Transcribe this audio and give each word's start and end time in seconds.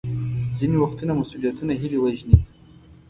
ځینې 0.57 0.75
وختونه 0.79 1.11
مسوولیتونه 1.19 1.73
هیلې 1.81 1.97
وژني. 1.99 2.37